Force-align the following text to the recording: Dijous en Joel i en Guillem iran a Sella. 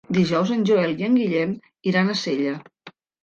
Dijous 0.15 0.53
en 0.55 0.63
Joel 0.69 0.95
i 1.03 1.07
en 1.09 1.19
Guillem 1.19 1.53
iran 1.91 2.09
a 2.09 2.17
Sella. 2.25 2.57